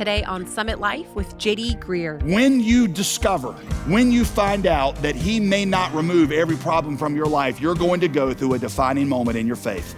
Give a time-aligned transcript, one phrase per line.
[0.00, 2.22] today on Summit Life with JD Greear.
[2.22, 3.52] When you discover,
[3.86, 7.74] when you find out that He may not remove every problem from your life, you're
[7.74, 9.94] going to go through a defining moment in your faith.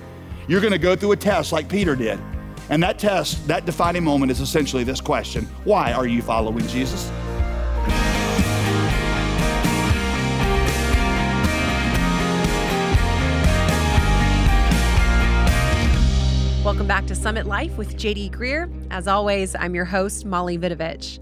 [0.48, 2.18] You're going to go through a test like Peter did.
[2.68, 7.08] And that test, that defining moment is essentially this question Why are you following Jesus?
[16.64, 18.70] Welcome back to Summit Life with JD Greear.
[18.92, 21.18] As always, I'm your host, Molly Vidovich.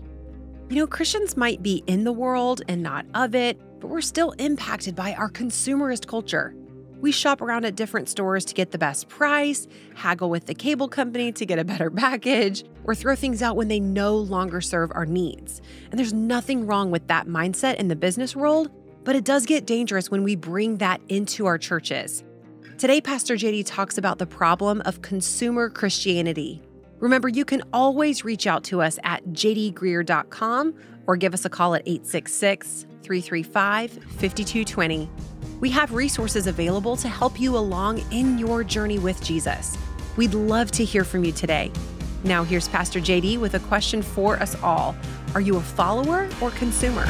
[0.68, 4.32] You know, Christians might be in the world and not of it, but we're still
[4.32, 6.54] impacted by our consumerist culture.
[7.00, 10.88] We shop around at different stores to get the best price, haggle with the cable
[10.88, 14.92] company to get a better package, or throw things out when they no longer serve
[14.94, 15.62] our needs.
[15.90, 18.70] And there's nothing wrong with that mindset in the business world,
[19.04, 22.24] but it does get dangerous when we bring that into our churches.
[22.80, 26.62] Today, Pastor JD talks about the problem of consumer Christianity.
[26.98, 30.74] Remember, you can always reach out to us at jdgreear.com
[31.06, 35.10] or give us a call at 866 335 5220.
[35.60, 39.76] We have resources available to help you along in your journey with Jesus.
[40.16, 41.70] We'd love to hear from you today.
[42.24, 44.96] Now, here's Pastor JD with a question for us all
[45.34, 47.04] Are you a follower or consumer?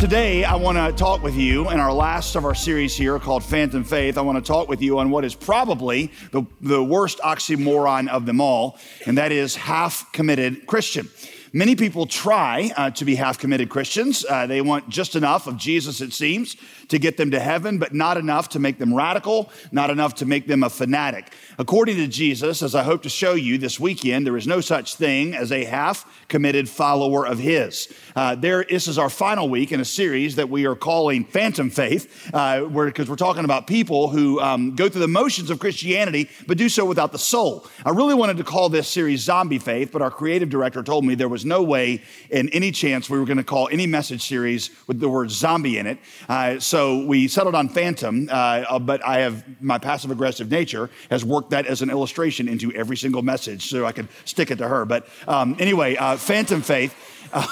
[0.00, 3.44] Today, I want to talk with you in our last of our series here called
[3.44, 4.16] Phantom Faith.
[4.16, 8.24] I want to talk with you on what is probably the, the worst oxymoron of
[8.24, 11.10] them all, and that is half committed Christian.
[11.52, 14.24] Many people try uh, to be half committed Christians.
[14.28, 17.92] Uh, they want just enough of Jesus, it seems, to get them to heaven, but
[17.92, 21.32] not enough to make them radical, not enough to make them a fanatic.
[21.58, 24.94] According to Jesus, as I hope to show you this weekend, there is no such
[24.94, 27.92] thing as a half committed follower of His.
[28.14, 31.68] Uh, there, this is our final week in a series that we are calling Phantom
[31.68, 36.30] Faith, because uh, we're talking about people who um, go through the motions of Christianity,
[36.46, 37.66] but do so without the soul.
[37.84, 41.16] I really wanted to call this series Zombie Faith, but our creative director told me
[41.16, 44.70] there was no way in any chance we were going to call any message series
[44.86, 45.98] with the word zombie in it.
[46.28, 51.24] Uh, so we settled on Phantom, uh, but I have my passive aggressive nature has
[51.24, 54.68] worked that as an illustration into every single message so I could stick it to
[54.68, 54.84] her.
[54.84, 56.94] But um, anyway, uh, Phantom Faith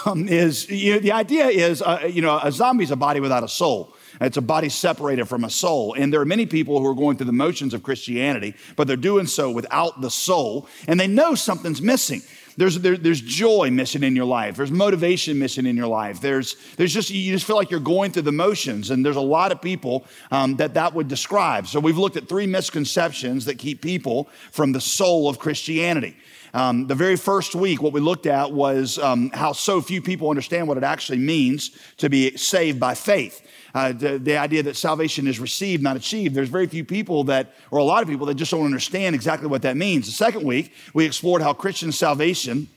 [0.06, 3.20] um, is you know, the idea is, uh, you know, a zombie is a body
[3.20, 3.94] without a soul.
[4.20, 5.94] It's a body separated from a soul.
[5.94, 8.96] And there are many people who are going through the motions of Christianity, but they're
[8.96, 12.22] doing so without the soul, and they know something's missing.
[12.58, 14.56] There's, there, there's joy missing in your life.
[14.56, 16.20] There's motivation missing in your life.
[16.20, 18.90] There's, there's just, you just feel like you're going through the motions.
[18.90, 21.68] And there's a lot of people um, that that would describe.
[21.68, 26.16] So we've looked at three misconceptions that keep people from the soul of Christianity.
[26.54, 30.30] Um, the very first week, what we looked at was um, how so few people
[30.30, 33.42] understand what it actually means to be saved by faith
[33.74, 36.34] uh, the, the, idea that salvation is received, not achieved.
[36.34, 39.48] There's very few people that, or a lot of people that just don't understand exactly
[39.48, 40.06] what that means.
[40.06, 42.68] The second week, we explored how Christian salvation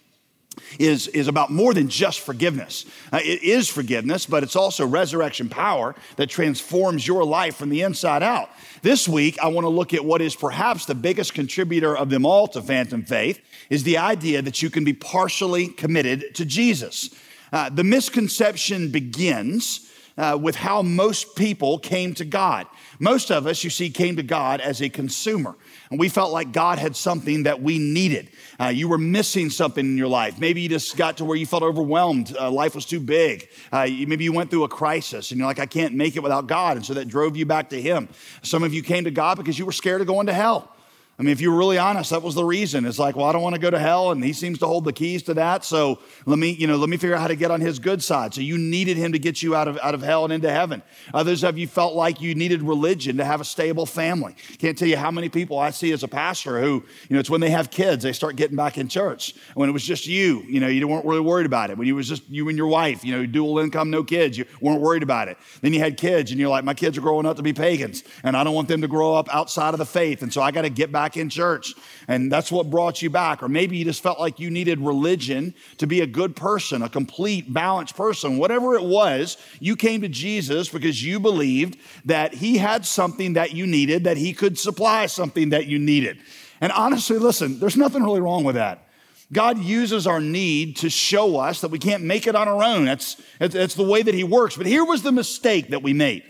[0.79, 2.85] is, is about more than just forgiveness.
[3.12, 7.81] Uh, it is forgiveness, but it's also resurrection power that transforms your life from the
[7.81, 8.50] inside out.
[8.81, 12.25] This week, I want to look at what is perhaps the biggest contributor of them
[12.25, 17.09] all to phantom faith is the idea that you can be partially committed to Jesus.
[17.53, 22.68] Uh, the misconception begins uh, with how most people came to God.
[23.01, 25.56] Most of us, you see, came to God as a consumer.
[25.89, 28.29] And we felt like God had something that we needed.
[28.59, 30.38] Uh, you were missing something in your life.
[30.38, 32.35] Maybe you just got to where you felt overwhelmed.
[32.39, 33.50] Uh, life was too big.
[33.72, 36.45] Uh, maybe you went through a crisis and you're like, I can't make it without
[36.45, 36.78] God.
[36.78, 38.07] And so that drove you back to Him.
[38.44, 40.72] Some of you came to God because you were scared of going to hell.
[41.21, 42.83] I mean, if you were really honest, that was the reason.
[42.83, 44.85] It's like, well, I don't want to go to hell, and he seems to hold
[44.85, 45.63] the keys to that.
[45.63, 48.01] So let me, you know, let me figure out how to get on his good
[48.01, 48.33] side.
[48.33, 50.81] So you needed him to get you out of, out of hell and into heaven.
[51.13, 54.35] Others of you felt like you needed religion to have a stable family.
[54.57, 57.29] Can't tell you how many people I see as a pastor who, you know, it's
[57.29, 59.35] when they have kids, they start getting back in church.
[59.53, 61.77] When it was just you, you know, you weren't really worried about it.
[61.77, 64.45] When it was just you and your wife, you know, dual income, no kids, you
[64.59, 65.38] weren't worried about it.
[65.61, 68.03] Then you had kids, and you're like, my kids are growing up to be pagans,
[68.23, 70.23] and I don't want them to grow up outside of the faith.
[70.23, 71.73] And so I got to get back in church
[72.07, 73.41] and that's what brought you back.
[73.41, 76.89] Or maybe you just felt like you needed religion to be a good person, a
[76.89, 78.38] complete, balanced person.
[78.38, 83.53] Whatever it was, you came to Jesus because you believed that He had something that
[83.53, 86.18] you needed, that He could supply something that you needed.
[86.59, 88.88] And honestly, listen, there's nothing really wrong with that.
[89.31, 92.86] God uses our need to show us that we can't make it on our own.
[92.86, 94.57] That's, that's the way that He works.
[94.57, 96.24] But here was the mistake that we made.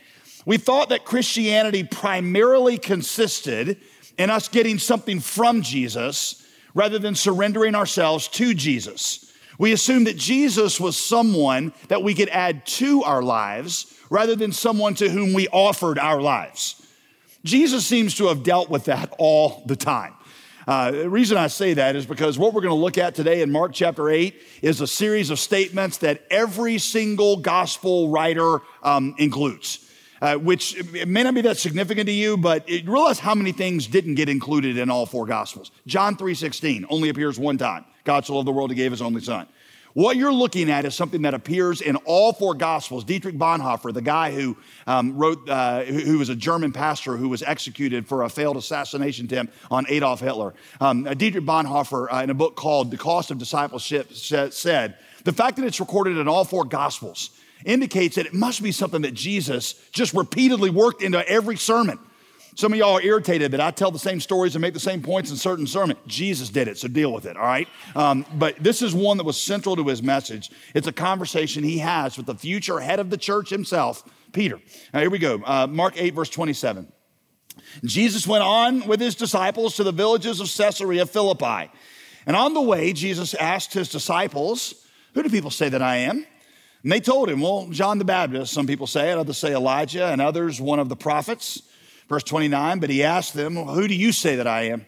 [0.45, 3.77] We thought that Christianity primarily consisted
[4.17, 9.31] in us getting something from Jesus rather than surrendering ourselves to Jesus.
[9.57, 14.51] We assume that Jesus was someone that we could add to our lives rather than
[14.51, 16.81] someone to whom we offered our lives.
[17.43, 20.13] Jesus seems to have dealt with that all the time.
[20.67, 23.41] Uh, the reason I say that is because what we're going to look at today
[23.41, 29.15] in Mark chapter 8 is a series of statements that every single gospel writer um,
[29.17, 29.90] includes.
[30.21, 33.51] Uh, which it may not be that significant to you, but it, realize how many
[33.51, 35.71] things didn't get included in all four gospels.
[35.87, 37.85] John 3.16 only appears one time.
[38.03, 39.47] God so loved the world, he gave his only son.
[39.93, 43.03] What you're looking at is something that appears in all four Gospels.
[43.03, 44.55] Dietrich Bonhoeffer, the guy who
[44.87, 49.25] um, wrote, uh, who, was a German pastor who was executed for a failed assassination
[49.25, 50.53] attempt on Adolf Hitler.
[50.79, 54.95] Um, uh, Dietrich Bonhoeffer, uh, in a book called The Cost of Discipleship, said,
[55.25, 57.31] The fact that it's recorded in all four Gospels
[57.65, 61.99] indicates that it must be something that Jesus just repeatedly worked into every sermon.
[62.55, 65.01] Some of y'all are irritated that I tell the same stories and make the same
[65.01, 65.95] points in certain sermon.
[66.05, 67.67] Jesus did it, so deal with it, all right?
[67.95, 70.51] Um, but this is one that was central to his message.
[70.75, 74.03] It's a conversation he has with the future head of the church himself,
[74.33, 74.59] Peter.
[74.93, 75.41] Now, here we go.
[75.45, 76.91] Uh, Mark 8, verse 27.
[77.85, 81.71] Jesus went on with his disciples to the villages of Caesarea Philippi.
[82.25, 86.25] And on the way, Jesus asked his disciples, Who do people say that I am?
[86.83, 90.07] And they told him, Well, John the Baptist, some people say it, others say Elijah,
[90.07, 91.61] and others one of the prophets.
[92.09, 94.85] Verse 29, but he asked them, Who do you say that I am?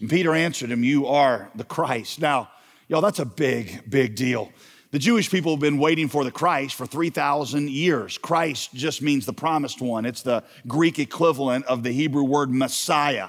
[0.00, 2.20] And Peter answered him, You are the Christ.
[2.20, 2.50] Now,
[2.88, 4.52] y'all, that's a big, big deal.
[4.92, 8.18] The Jewish people have been waiting for the Christ for 3,000 years.
[8.18, 13.28] Christ just means the promised one, it's the Greek equivalent of the Hebrew word Messiah.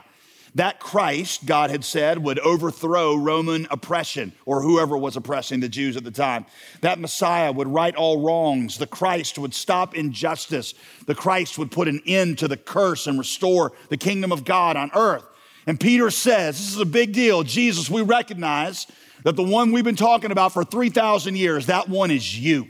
[0.56, 5.96] That Christ, God had said, would overthrow Roman oppression or whoever was oppressing the Jews
[5.96, 6.46] at the time.
[6.82, 8.78] That Messiah would right all wrongs.
[8.78, 10.74] The Christ would stop injustice.
[11.06, 14.76] The Christ would put an end to the curse and restore the kingdom of God
[14.76, 15.24] on earth.
[15.68, 17.44] And Peter says, This is a big deal.
[17.44, 18.88] Jesus, we recognize
[19.24, 22.68] that the one we've been talking about for 3,000 years, that one is you.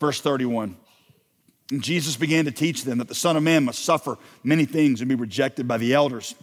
[0.00, 0.76] Verse 31.
[1.70, 5.00] And Jesus began to teach them that the Son of Man must suffer many things
[5.00, 6.34] and be rejected by the elders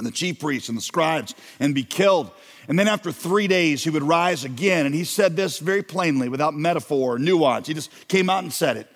[0.00, 2.30] and the chief priests and the scribes and be killed.
[2.68, 4.86] And then after three days, he would rise again.
[4.86, 7.66] And he said this very plainly without metaphor or nuance.
[7.66, 8.88] He just came out and said it.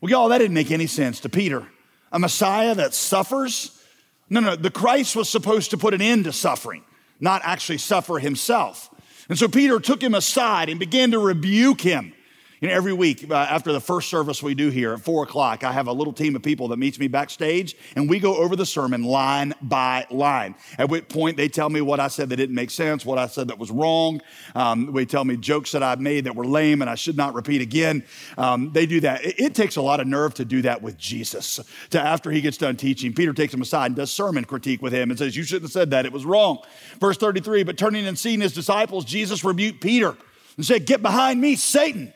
[0.00, 1.66] Well, y'all, that didn't make any sense to Peter.
[2.12, 3.82] A Messiah that suffers?
[4.30, 6.82] No, no, the Christ was supposed to put an end to suffering,
[7.20, 8.88] not actually suffer himself.
[9.28, 12.14] And so Peter took him aside and began to rebuke him.
[12.60, 15.62] You know, every week uh, after the first service we do here at four o'clock,
[15.62, 18.56] I have a little team of people that meets me backstage, and we go over
[18.56, 20.56] the sermon line by line.
[20.76, 23.28] At which point they tell me what I said that didn't make sense, what I
[23.28, 24.20] said that was wrong.
[24.56, 27.32] Um, they tell me jokes that I've made that were lame and I should not
[27.34, 28.02] repeat again.
[28.36, 29.24] Um, they do that.
[29.24, 31.60] It, it, takes a lot of nerve to do that with Jesus.
[31.90, 34.92] To after he gets done teaching, Peter takes him aside and does sermon critique with
[34.92, 36.06] him and says, "You shouldn't have said that.
[36.06, 36.58] It was wrong."
[36.98, 37.62] Verse thirty-three.
[37.62, 40.16] But turning and seeing his disciples, Jesus rebuked Peter
[40.56, 42.12] and said, "Get behind me, Satan."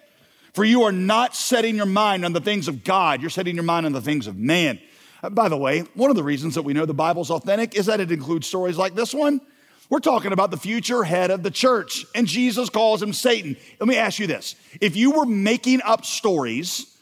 [0.52, 3.64] For you are not setting your mind on the things of God, you're setting your
[3.64, 4.78] mind on the things of man.
[5.22, 7.86] Uh, by the way, one of the reasons that we know the Bible's authentic is
[7.86, 9.40] that it includes stories like this one.
[9.88, 13.56] We're talking about the future head of the church, and Jesus calls him Satan.
[13.78, 16.92] Let me ask you this if you were making up stories,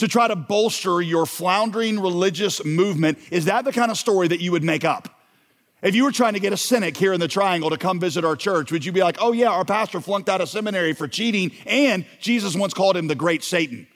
[0.00, 4.40] to try to bolster your floundering religious movement, is that the kind of story that
[4.40, 5.19] you would make up?
[5.82, 8.24] If you were trying to get a cynic here in the triangle to come visit
[8.24, 11.08] our church, would you be like, oh, yeah, our pastor flunked out of seminary for
[11.08, 13.86] cheating, and Jesus once called him the great Satan?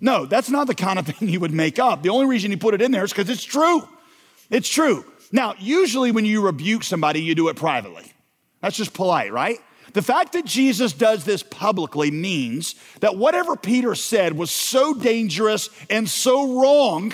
[0.00, 2.02] No, that's not the kind of thing you would make up.
[2.02, 3.86] The only reason you put it in there is because it's true.
[4.50, 5.04] It's true.
[5.30, 8.10] Now, usually when you rebuke somebody, you do it privately.
[8.62, 9.58] That's just polite, right?
[9.92, 15.68] The fact that Jesus does this publicly means that whatever Peter said was so dangerous
[15.90, 17.12] and so wrong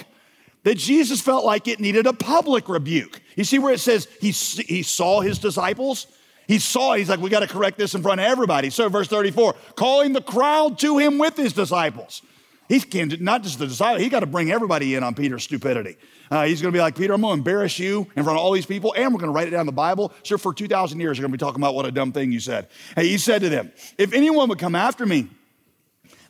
[0.65, 3.21] that Jesus felt like it needed a public rebuke.
[3.37, 6.07] You see where it says he, he saw his disciples?
[6.47, 8.71] He saw, he's like, we got to correct this in front of everybody.
[8.71, 12.23] So, verse 34, calling the crowd to him with his disciples.
[12.69, 12.87] He's
[13.21, 15.97] not just the disciples, he got to bring everybody in on Peter's stupidity.
[16.31, 18.45] Uh, he's going to be like, Peter, I'm going to embarrass you in front of
[18.45, 20.13] all these people, and we're going to write it down in the Bible.
[20.23, 22.41] So, for 2,000 years, you're going to be talking about what a dumb thing you
[22.41, 22.69] said.
[22.95, 25.29] Hey, he said to them, If anyone would come after me,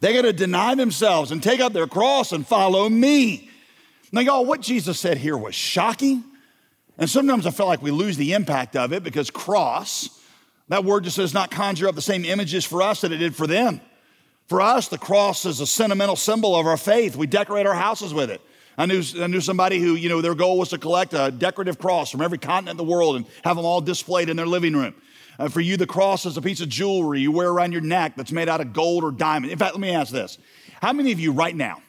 [0.01, 3.51] they got to deny themselves and take up their cross and follow me.
[4.15, 6.23] Now, y'all, what Jesus said here was shocking.
[6.99, 10.09] And sometimes I feel like we lose the impact of it because cross,
[10.69, 13.35] that word just does not conjure up the same images for us that it did
[13.35, 13.81] for them.
[14.47, 17.17] For us, the cross is a sentimental symbol of our faith.
[17.17, 18.41] We decorate our houses with it.
[18.79, 21.81] I knew, I knew somebody who, you know, their goal was to collect a decorative
[21.81, 24.75] cross from every continent in the world and have them all displayed in their living
[24.75, 24.95] room.
[25.41, 28.15] Uh, for you, the cross is a piece of jewelry you wear around your neck
[28.15, 29.51] that's made out of gold or diamond.
[29.51, 30.39] In fact, let me ask this.
[30.81, 31.83] How many of you right now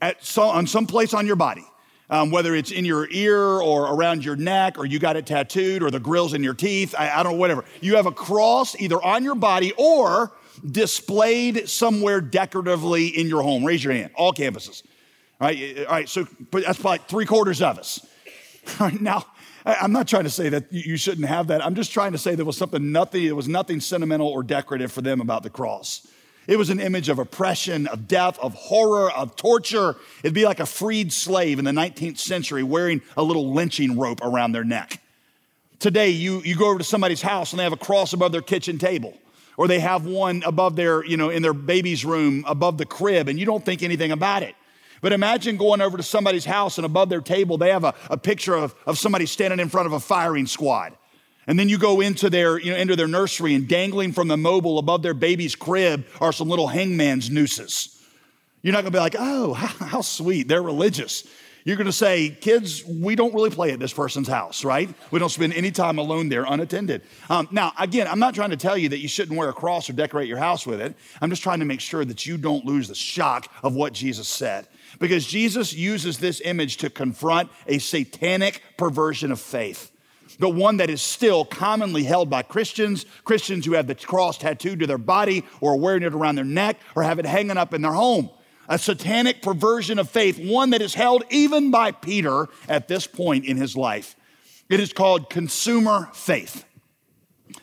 [0.00, 1.64] at some, on some place on your body,
[2.10, 5.82] um, whether it's in your ear or around your neck, or you got it tattooed,
[5.82, 7.64] or the grills in your teeth, I, I don't know, whatever.
[7.80, 10.32] You have a cross either on your body or
[10.68, 13.64] displayed somewhere decoratively in your home.
[13.64, 14.82] Raise your hand, all campuses.
[15.40, 18.04] All right, all right so that's probably three quarters of us.
[18.80, 19.24] All right, now,
[19.64, 21.64] I'm not trying to say that you shouldn't have that.
[21.64, 24.90] I'm just trying to say there was something nothing, there was nothing sentimental or decorative
[24.90, 26.06] for them about the cross.
[26.48, 29.96] It was an image of oppression, of death, of horror, of torture.
[30.22, 34.20] It'd be like a freed slave in the 19th century wearing a little lynching rope
[34.22, 35.02] around their neck.
[35.78, 38.40] Today, you, you go over to somebody's house and they have a cross above their
[38.40, 39.12] kitchen table,
[39.58, 43.28] or they have one above their, you know, in their baby's room above the crib,
[43.28, 44.54] and you don't think anything about it.
[45.02, 48.16] But imagine going over to somebody's house and above their table, they have a, a
[48.16, 50.94] picture of, of somebody standing in front of a firing squad.
[51.48, 54.36] And then you go into their, you know, into their nursery and dangling from the
[54.36, 58.00] mobile above their baby's crib are some little hangman's nooses.
[58.62, 61.26] You're not gonna be like, oh, how, sweet, they're religious.
[61.64, 64.90] You're gonna say, kids, we don't really play at this person's house, right?
[65.10, 67.00] We don't spend any time alone there unattended.
[67.30, 69.88] Um, now, again, I'm not trying to tell you that you shouldn't wear a cross
[69.88, 70.96] or decorate your house with it.
[71.22, 74.28] I'm just trying to make sure that you don't lose the shock of what Jesus
[74.28, 74.68] said.
[74.98, 79.90] Because Jesus uses this image to confront a satanic perversion of faith,
[80.38, 84.80] but one that is still commonly held by Christians, Christians who have the cross tattooed
[84.80, 87.82] to their body or wearing it around their neck or have it hanging up in
[87.82, 88.30] their home.
[88.68, 93.46] A satanic perversion of faith, one that is held even by Peter at this point
[93.46, 94.14] in his life.
[94.68, 96.64] It is called consumer faith.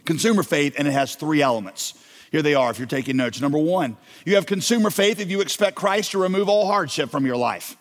[0.05, 1.93] Consumer faith, and it has three elements.
[2.31, 3.39] Here they are if you're taking notes.
[3.39, 7.25] Number one, you have consumer faith if you expect Christ to remove all hardship from
[7.25, 7.77] your life.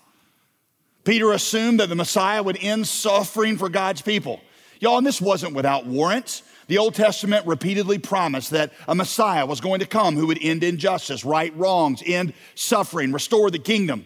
[1.04, 4.40] Peter assumed that the Messiah would end suffering for God's people.
[4.84, 6.42] Y'all, and this wasn't without warrants.
[6.66, 10.62] The Old Testament repeatedly promised that a Messiah was going to come who would end
[10.62, 14.04] injustice, right wrongs, end suffering, restore the kingdom.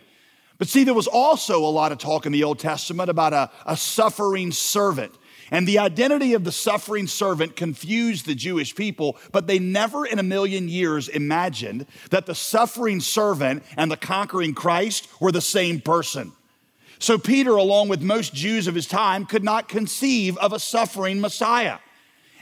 [0.57, 3.51] But see, there was also a lot of talk in the Old Testament about a,
[3.67, 5.13] a suffering servant
[5.51, 10.21] and the identity of the suffering servant confused the Jewish people, but they never in
[10.21, 15.81] a million years imagined that the suffering servant and the conquering Christ were the same
[15.81, 16.35] person.
[16.99, 21.21] So Peter, along with most Jews of his time, could not conceive of a suffering
[21.21, 21.79] Messiah.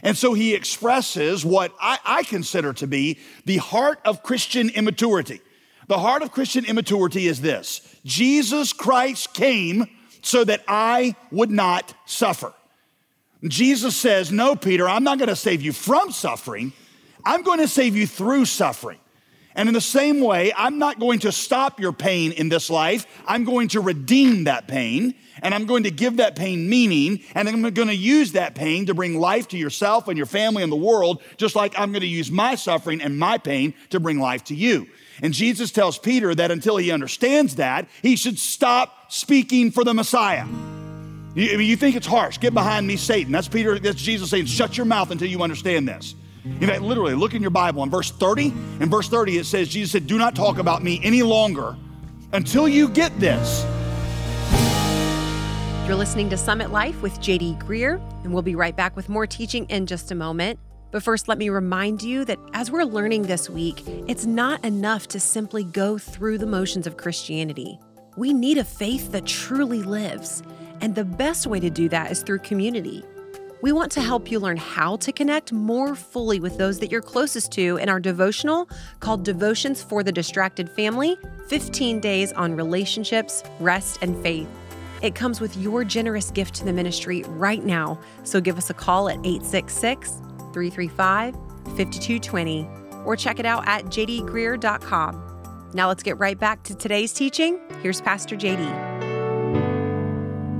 [0.02, 5.40] And so he expresses what I, I, consider to be the heart of Christian immaturity.
[5.88, 9.86] The heart of Christian immaturity is this Jesus Christ came
[10.22, 12.52] so that I would not suffer.
[13.44, 16.72] Jesus says, No, Peter, I'm not going to save you from suffering.
[17.24, 18.98] I'm going to save you through suffering.
[19.56, 23.06] And in the same way, I'm not going to stop your pain in this life.
[23.26, 27.48] I'm going to redeem that pain and I'm going to give that pain meaning and
[27.48, 30.70] I'm going to use that pain to bring life to yourself and your family and
[30.70, 34.18] the world, just like I'm going to use my suffering and my pain to bring
[34.18, 34.86] life to you.
[35.22, 39.94] And Jesus tells Peter that until he understands that, he should stop speaking for the
[39.94, 40.46] Messiah.
[41.34, 42.38] You, you think it's harsh.
[42.38, 43.32] Get behind me, Satan.
[43.32, 46.14] That's Peter, that's Jesus saying, shut your mouth until you understand this.
[46.60, 48.46] In fact, literally, look in your Bible in verse 30.
[48.80, 51.76] In verse 30, it says, Jesus said, Do not talk about me any longer
[52.32, 53.64] until you get this.
[55.86, 59.26] You're listening to Summit Life with JD Greear, and we'll be right back with more
[59.26, 60.58] teaching in just a moment.
[60.90, 65.06] But first, let me remind you that as we're learning this week, it's not enough
[65.08, 67.78] to simply go through the motions of Christianity.
[68.16, 70.42] We need a faith that truly lives.
[70.80, 73.04] And the best way to do that is through community.
[73.62, 77.00] We want to help you learn how to connect more fully with those that you're
[77.00, 78.68] closest to in our devotional
[79.00, 81.16] called Devotions for the Distracted Family
[81.48, 84.48] 15 Days on Relationships, Rest, and Faith.
[85.02, 88.74] It comes with your generous gift to the ministry right now, so give us a
[88.74, 90.10] call at 866
[90.52, 91.34] 335
[91.76, 92.68] 5220
[93.04, 95.22] or check it out at jdgreear.com.
[95.72, 97.60] Now let's get right back to today's teaching.
[97.82, 99.05] Here's Pastor JD.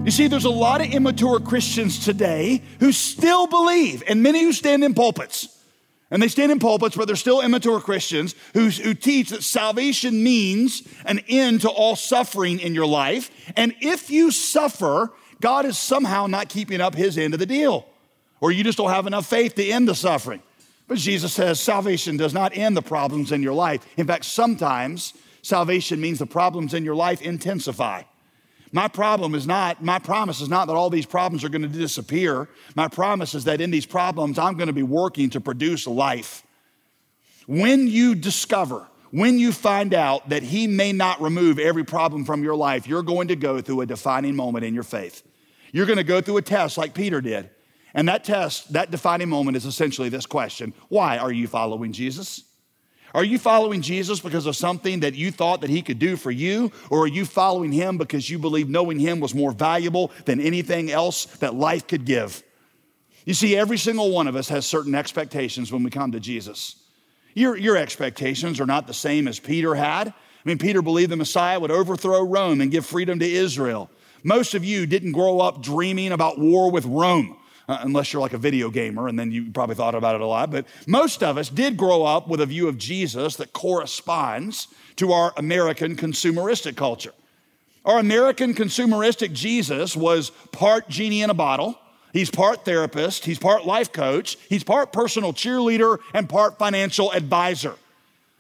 [0.07, 4.53] You see, there's a lot of immature Christians today who still believe, and many who
[4.53, 5.49] stand in pulpits.
[6.13, 10.23] And they stand in pulpits, but they're still immature Christians who, who teach that salvation
[10.23, 13.33] means an end to all suffering in your life.
[13.57, 15.11] And if you suffer,
[15.41, 17.85] God is somehow not keeping up his end of the deal,
[18.41, 20.41] or you just don't have enough faith to end the suffering.
[20.87, 23.85] But Jesus says salvation does not end the problems in your life.
[23.97, 28.05] In fact, sometimes salvation means the problems in your life intensify.
[28.77, 31.69] My problem is not, my promise is not that all these problems are going to
[31.69, 32.47] disappear.
[32.75, 36.43] My promise is that in these problems, I'm going to be working to produce life.
[37.47, 42.45] When you discover, when you find out that He may not remove every problem from
[42.45, 45.23] your life, you're going to go through a defining moment in your faith.
[45.73, 47.49] You're going to go through a test like Peter did.
[47.95, 52.45] And that test, that defining moment is essentially this question Why are you following Jesus?
[53.17, 56.31] Are you following Jesus because of something that you thought that he could do for
[56.31, 56.71] you?
[56.91, 60.91] Or are you following him because you believe knowing him was more valuable than anything
[60.91, 62.43] else that life could give?
[63.25, 66.77] You see, every single one of us has certain expectations when we come to Jesus.
[67.33, 70.09] Your, your expectations are not the same as Peter had.
[70.09, 70.13] I
[70.45, 73.89] mean, Peter believed the Messiah would overthrow Rome and give freedom to Israel.
[74.25, 77.39] Most of you didn't grow up dreaming about war with Rome.
[77.69, 80.27] Uh, unless you're like a video gamer, and then you probably thought about it a
[80.27, 80.53] lot.
[80.53, 85.11] But most of us did grow up with a view of Jesus that corresponds to
[85.11, 87.13] our American consumeristic culture.
[87.85, 91.77] Our American consumeristic Jesus was part genie in a bottle.
[92.13, 97.75] He's part therapist, he's part life coach, he's part personal cheerleader, and part financial advisor.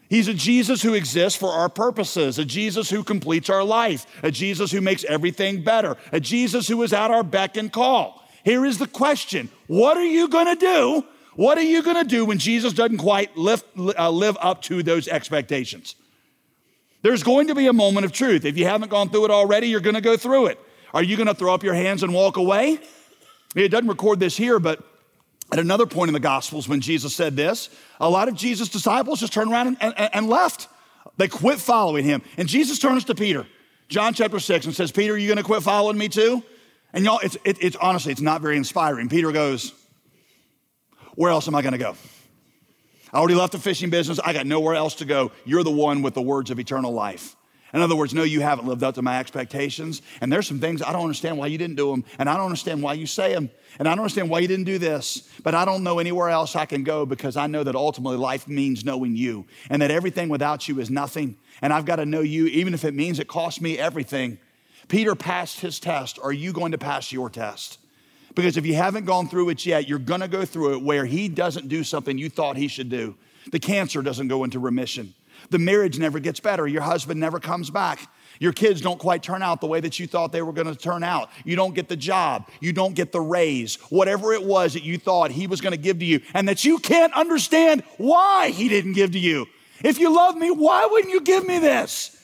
[0.08, 4.30] He's a Jesus who exists for our purposes, a Jesus who completes our life, a
[4.30, 8.25] Jesus who makes everything better, a Jesus who is at our beck and call.
[8.46, 11.04] Here is the question What are you going to do?
[11.34, 14.84] What are you going to do when Jesus doesn't quite lift, uh, live up to
[14.84, 15.96] those expectations?
[17.02, 18.44] There's going to be a moment of truth.
[18.44, 20.60] If you haven't gone through it already, you're going to go through it.
[20.94, 22.78] Are you going to throw up your hands and walk away?
[23.56, 24.80] It doesn't record this here, but
[25.52, 29.18] at another point in the Gospels, when Jesus said this, a lot of Jesus' disciples
[29.18, 30.68] just turned around and, and, and left.
[31.16, 32.22] They quit following him.
[32.36, 33.44] And Jesus turns to Peter,
[33.88, 36.44] John chapter 6, and says, Peter, are you going to quit following me too?
[36.92, 39.08] And y'all, it's, it, it's honestly, it's not very inspiring.
[39.08, 39.72] Peter goes,
[41.14, 41.96] Where else am I going to go?
[43.12, 44.18] I already left the fishing business.
[44.18, 45.32] I got nowhere else to go.
[45.44, 47.36] You're the one with the words of eternal life.
[47.72, 50.00] In other words, no, you haven't lived up to my expectations.
[50.20, 52.04] And there's some things I don't understand why you didn't do them.
[52.18, 53.50] And I don't understand why you say them.
[53.78, 56.56] And I don't understand why you didn't do this, but I don't know anywhere else
[56.56, 60.30] I can go because I know that ultimately life means knowing you and that everything
[60.30, 61.36] without you is nothing.
[61.60, 64.38] And I've got to know you, even if it means it costs me everything.
[64.88, 66.18] Peter passed his test.
[66.22, 67.78] Are you going to pass your test?
[68.34, 71.06] Because if you haven't gone through it yet, you're going to go through it where
[71.06, 73.16] he doesn't do something you thought he should do.
[73.50, 75.14] The cancer doesn't go into remission.
[75.50, 76.66] The marriage never gets better.
[76.66, 78.10] Your husband never comes back.
[78.38, 80.74] Your kids don't quite turn out the way that you thought they were going to
[80.74, 81.30] turn out.
[81.44, 82.48] You don't get the job.
[82.60, 83.76] You don't get the raise.
[83.90, 86.64] Whatever it was that you thought he was going to give to you, and that
[86.64, 89.46] you can't understand why he didn't give to you.
[89.82, 92.15] If you love me, why wouldn't you give me this?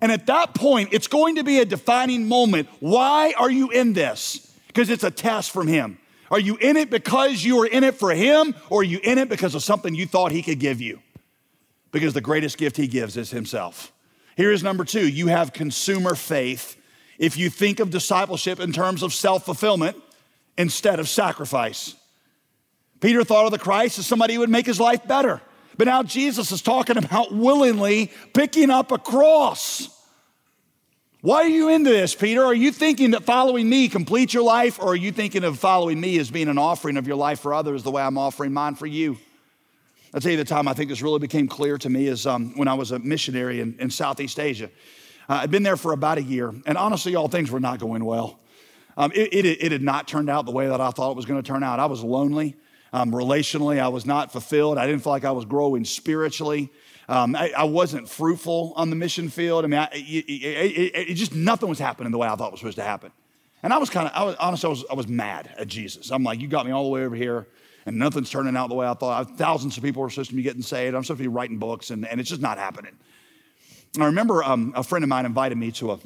[0.00, 2.68] And at that point, it's going to be a defining moment.
[2.80, 4.54] Why are you in this?
[4.68, 5.98] Because it's a test from him.
[6.30, 9.18] Are you in it because you are in it for him, or are you in
[9.18, 11.00] it because of something you thought he could give you?
[11.90, 13.92] Because the greatest gift he gives is himself.
[14.36, 16.76] Here is number two you have consumer faith
[17.18, 19.96] if you think of discipleship in terms of self fulfillment
[20.56, 21.94] instead of sacrifice.
[23.00, 25.40] Peter thought of the Christ as somebody who would make his life better.
[25.78, 29.88] But now Jesus is talking about willingly picking up a cross.
[31.20, 32.44] Why are you into this, Peter?
[32.44, 36.00] Are you thinking that following me completes your life, or are you thinking of following
[36.00, 38.74] me as being an offering of your life for others the way I'm offering mine
[38.74, 39.18] for you?
[40.12, 42.56] I'll tell you the time I think this really became clear to me is um,
[42.56, 44.70] when I was a missionary in, in Southeast Asia.
[45.28, 48.04] Uh, I'd been there for about a year, and honestly, all things were not going
[48.04, 48.40] well.
[48.96, 51.26] Um, it, it, it, had not turned out the way that I thought it was
[51.26, 51.78] going to turn out.
[51.78, 52.56] I was lonely.
[52.92, 54.78] Um, relationally, I was not fulfilled.
[54.78, 56.70] I didn't feel like I was growing spiritually.
[57.08, 59.64] Um, I, I, wasn't fruitful on the mission field.
[59.64, 62.52] I mean, I, it, it, it, just nothing was happening the way I thought it
[62.52, 63.12] was supposed to happen.
[63.62, 66.10] And I was kind of, I was honestly, I was, I was mad at Jesus.
[66.10, 67.46] I'm like, you got me all the way over here
[67.88, 69.36] and nothing's turning out the way I thought.
[69.38, 70.94] Thousands of people are supposed to be getting saved.
[70.94, 72.92] I'm supposed to be writing books, and, and it's just not happening.
[73.94, 75.98] And I remember um, a friend of mine invited me to a,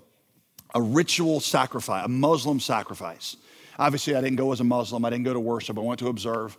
[0.75, 3.37] a ritual sacrifice, a Muslim sacrifice.
[3.79, 5.05] Obviously, I didn't go as a Muslim.
[5.05, 5.79] I didn't go to worship.
[5.79, 6.57] I went to observe.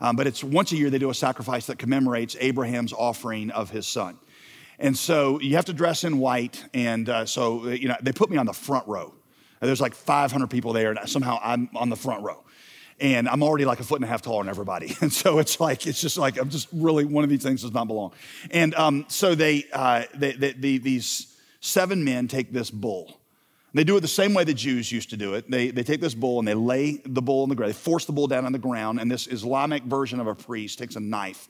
[0.00, 3.70] Um, but it's once a year they do a sacrifice that commemorates Abraham's offering of
[3.70, 4.18] his son.
[4.78, 6.62] And so you have to dress in white.
[6.74, 9.14] And uh, so, you know, they put me on the front row.
[9.60, 12.44] There's like 500 people there, and somehow I'm on the front row
[13.00, 14.94] and I'm already like a foot and a half taller than everybody.
[15.00, 17.72] And so it's like, it's just like, I'm just really, one of these things does
[17.72, 18.12] not belong.
[18.50, 23.20] And um, so they, uh, they, they, they, these seven men take this bull.
[23.76, 25.50] They do it the same way the Jews used to do it.
[25.50, 27.74] They, they take this bull and they lay the bull on the ground.
[27.74, 30.78] They force the bull down on the ground, and this Islamic version of a priest
[30.78, 31.48] takes a knife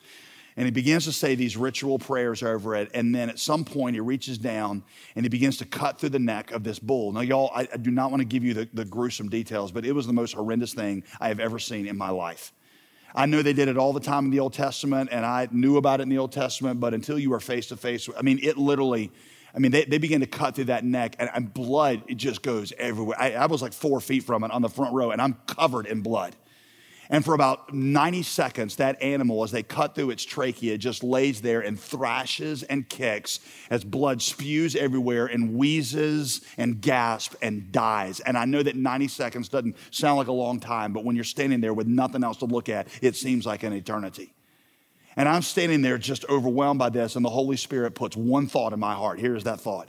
[0.56, 2.90] and he begins to say these ritual prayers over it.
[2.94, 4.82] And then at some point, he reaches down
[5.14, 7.12] and he begins to cut through the neck of this bull.
[7.12, 9.84] Now, y'all, I, I do not want to give you the, the gruesome details, but
[9.84, 12.52] it was the most horrendous thing I have ever seen in my life.
[13.14, 15.76] I know they did it all the time in the Old Testament, and I knew
[15.76, 18.40] about it in the Old Testament, but until you were face to face, I mean,
[18.42, 19.10] it literally,
[19.56, 22.42] I mean, they, they began to cut through that neck, and, and blood, it just
[22.42, 23.16] goes everywhere.
[23.18, 25.86] I, I was like four feet from it on the front row, and I'm covered
[25.86, 26.36] in blood.
[27.08, 31.40] And for about 90 seconds, that animal, as they cut through its trachea, just lays
[31.40, 33.40] there and thrashes and kicks
[33.70, 38.20] as blood spews everywhere and wheezes and gasps and dies.
[38.20, 41.24] And I know that 90 seconds doesn't sound like a long time, but when you're
[41.24, 44.34] standing there with nothing else to look at, it seems like an eternity.
[45.16, 48.74] And I'm standing there just overwhelmed by this, and the Holy Spirit puts one thought
[48.74, 49.18] in my heart.
[49.18, 49.88] Here's that thought.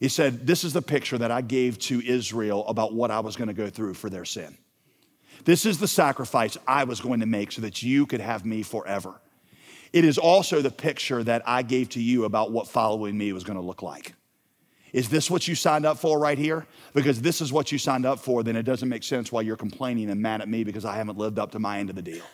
[0.00, 3.36] He said, This is the picture that I gave to Israel about what I was
[3.36, 4.58] going to go through for their sin.
[5.44, 8.62] This is the sacrifice I was going to make so that you could have me
[8.62, 9.20] forever.
[9.92, 13.44] It is also the picture that I gave to you about what following me was
[13.44, 14.14] going to look like.
[14.92, 16.66] Is this what you signed up for right here?
[16.94, 19.56] Because this is what you signed up for, then it doesn't make sense why you're
[19.56, 22.02] complaining and mad at me because I haven't lived up to my end of the
[22.02, 22.24] deal.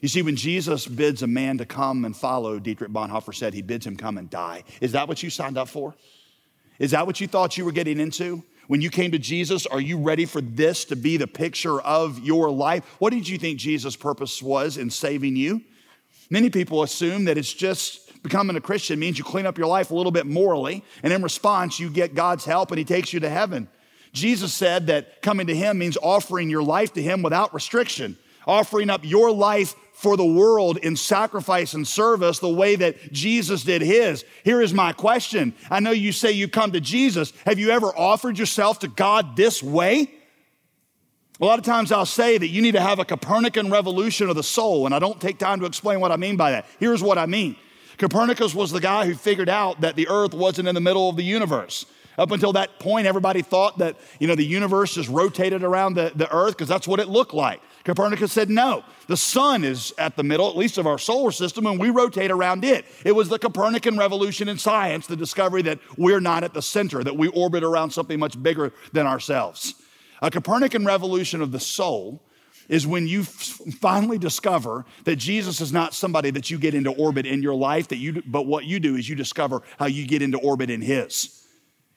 [0.00, 3.62] You see, when Jesus bids a man to come and follow, Dietrich Bonhoeffer said he
[3.62, 4.64] bids him come and die.
[4.80, 5.94] Is that what you signed up for?
[6.78, 8.44] Is that what you thought you were getting into?
[8.68, 12.18] When you came to Jesus, are you ready for this to be the picture of
[12.18, 12.84] your life?
[12.98, 15.62] What did you think Jesus' purpose was in saving you?
[16.30, 19.92] Many people assume that it's just becoming a Christian means you clean up your life
[19.92, 23.20] a little bit morally, and in response, you get God's help and He takes you
[23.20, 23.68] to heaven.
[24.12, 28.90] Jesus said that coming to Him means offering your life to Him without restriction, offering
[28.90, 33.80] up your life for the world in sacrifice and service the way that Jesus did
[33.80, 34.26] his.
[34.44, 35.54] Here is my question.
[35.70, 37.32] I know you say you come to Jesus.
[37.46, 40.12] Have you ever offered yourself to God this way?
[41.40, 44.36] A lot of times I'll say that you need to have a Copernican revolution of
[44.36, 46.66] the soul, and I don't take time to explain what I mean by that.
[46.78, 47.56] Here's what I mean
[47.96, 51.16] Copernicus was the guy who figured out that the earth wasn't in the middle of
[51.16, 51.86] the universe.
[52.18, 56.12] Up until that point, everybody thought that you know the universe just rotated around the,
[56.14, 57.60] the earth because that's what it looked like.
[57.86, 61.66] Copernicus said, no, the sun is at the middle, at least of our solar system,
[61.66, 62.84] and we rotate around it.
[63.04, 67.04] It was the Copernican revolution in science, the discovery that we're not at the center,
[67.04, 69.76] that we orbit around something much bigger than ourselves.
[70.20, 72.20] A Copernican revolution of the soul
[72.68, 76.90] is when you f- finally discover that Jesus is not somebody that you get into
[76.90, 80.08] orbit in your life, that you, but what you do is you discover how you
[80.08, 81.35] get into orbit in His.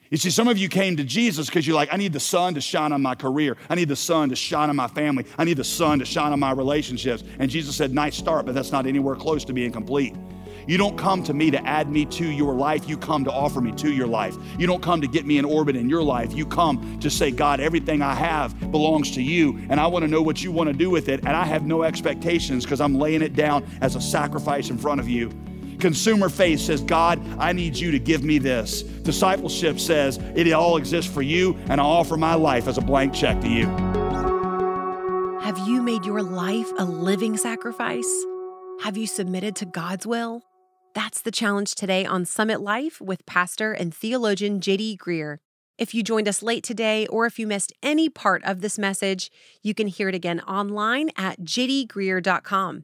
[0.10, 2.56] You see, some of you came to Jesus because you're like, I need the sun
[2.56, 3.58] to shine on my career.
[3.69, 5.26] I need the sun to shine on my family.
[5.38, 7.24] I need the sun to shine on my relationships.
[7.38, 10.15] And Jesus said, Nice start, but that's not anywhere close to being complete.
[10.67, 12.89] You don't come to me to add me to your life.
[12.89, 14.36] You come to offer me to your life.
[14.58, 16.34] You don't come to get me in orbit in your life.
[16.34, 20.08] You come to say, God, everything I have belongs to you, and I want to
[20.08, 21.19] know what you want to do with it.
[21.19, 25.00] And I have no expectations because I'm laying it down as a sacrifice in front
[25.00, 25.32] of you.
[25.80, 28.84] Consumer faith says, God, I need you to give me this.
[28.84, 33.13] Discipleship says, it all exists for you, and I offer my life as a blank
[33.13, 33.65] check to you.
[35.42, 38.10] Have you made your life a living sacrifice?
[38.82, 40.44] Have you submitted to God's will?
[40.94, 45.38] That's the challenge today on Summit Life with pastor and theologian JD Greear.
[45.78, 49.32] If you joined us late today or if you missed any part of this message,
[49.63, 52.84] you can hear it again online at jdgreear.com.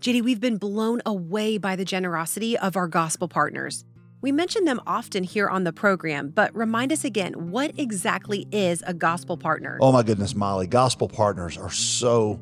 [0.00, 3.84] JD, we've been blown away by the generosity of our gospel partners.
[4.20, 8.80] We mention them often here on the program, but remind us again what exactly is
[8.86, 9.76] a gospel partner?
[9.80, 10.68] Oh my goodness, Molly.
[10.68, 12.38] Gospel partners are so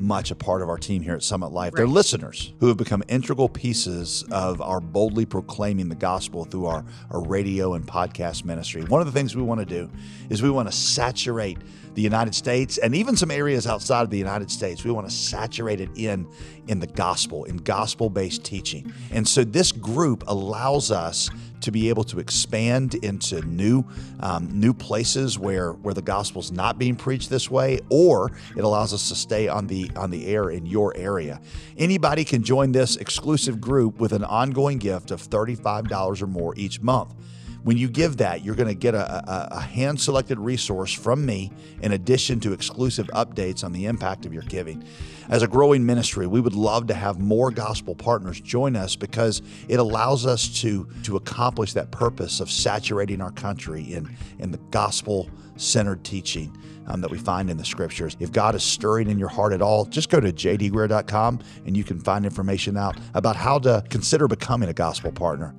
[0.00, 1.74] much a part of our team here at Summit Life.
[1.74, 1.78] Right.
[1.78, 6.84] They're listeners who have become integral pieces of our boldly proclaiming the gospel through our,
[7.10, 8.82] our radio and podcast ministry.
[8.84, 9.90] One of the things we want to do
[10.30, 11.58] is we want to saturate
[11.94, 14.84] the United States and even some areas outside of the United States.
[14.84, 16.28] We want to saturate it in
[16.68, 18.92] in the gospel, in gospel-based teaching.
[19.10, 23.84] And so this group allows us to be able to expand into new
[24.20, 28.92] um, new places where where the gospel's not being preached this way, or it allows
[28.92, 31.40] us to stay on the on the air in your area.
[31.76, 36.80] Anybody can join this exclusive group with an ongoing gift of $35 or more each
[36.80, 37.14] month.
[37.62, 41.26] When you give that, you're going to get a, a, a hand selected resource from
[41.26, 44.82] me in addition to exclusive updates on the impact of your giving.
[45.28, 49.42] As a growing ministry, we would love to have more gospel partners join us because
[49.68, 54.58] it allows us to, to accomplish that purpose of saturating our country in, in the
[54.70, 56.56] gospel centered teaching.
[56.86, 58.16] Um, that we find in the scriptures.
[58.18, 61.84] If God is stirring in your heart at all, just go to jdgreear.com and you
[61.84, 65.54] can find information out about how to consider becoming a gospel partner.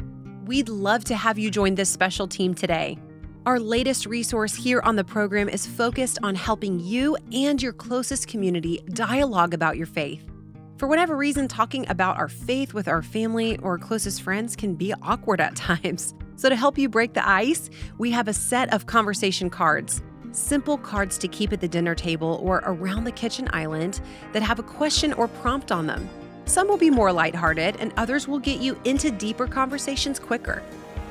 [0.51, 2.97] We'd love to have you join this special team today.
[3.45, 8.27] Our latest resource here on the program is focused on helping you and your closest
[8.27, 10.29] community dialogue about your faith.
[10.77, 14.93] For whatever reason, talking about our faith with our family or closest friends can be
[15.01, 16.13] awkward at times.
[16.35, 20.03] So, to help you break the ice, we have a set of conversation cards.
[20.33, 24.01] Simple cards to keep at the dinner table or around the kitchen island
[24.33, 26.09] that have a question or prompt on them.
[26.51, 30.61] Some will be more lighthearted, and others will get you into deeper conversations quicker.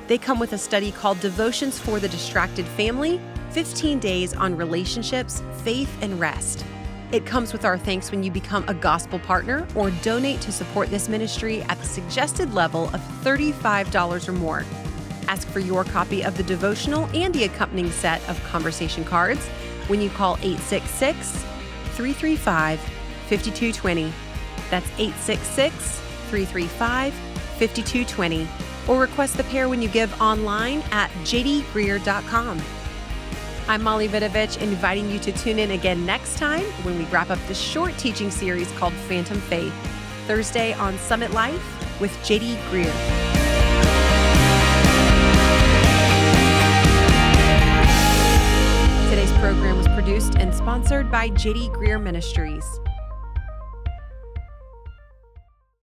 [0.07, 3.19] They come with a study called Devotions for the Distracted Family
[3.53, 6.67] 15 Days on Relationships, Faith, and Rest.
[7.11, 10.91] It comes with our thanks when you become a gospel partner or donate to support
[10.91, 14.67] this ministry at the suggested level of $35 or more.
[15.27, 19.49] Ask for your copy of the devotional and the accompanying set of conversation cards
[19.89, 21.33] when you call 866
[21.95, 24.13] 335 5220
[24.71, 28.49] that's 866 335 5220.
[28.89, 32.63] Or request the pair when you give online at jdgreear.com.
[33.69, 37.39] I'm Molly Vidovich, inviting you to tune in again next time when we wrap up
[37.47, 39.73] the short teaching series called Phantom Faith,
[40.27, 43.31] Thursday on Summit Life with JD Greear.
[49.09, 52.81] Today's program was produced and sponsored by JD Greear Ministries.